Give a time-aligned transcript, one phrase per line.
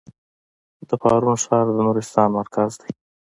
[0.87, 2.91] د پارون ښار د نورستان مرکز دی